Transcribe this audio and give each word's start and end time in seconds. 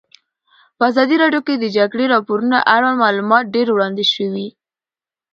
په 0.77 0.81
ازادي 0.91 1.15
راډیو 1.23 1.41
کې 1.47 1.53
د 1.57 1.59
د 1.63 1.65
جګړې 1.77 2.05
راپورونه 2.13 2.57
اړوند 2.75 3.01
معلومات 3.03 3.43
ډېر 3.55 3.67
وړاندې 3.71 4.05
شوي. 4.13 4.47